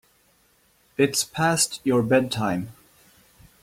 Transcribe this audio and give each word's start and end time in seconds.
It's 0.97 1.23
past 1.23 1.79
your 1.83 2.01
bedtime. 2.01 2.69